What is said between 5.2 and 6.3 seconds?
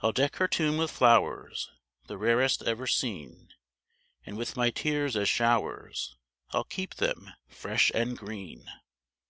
showers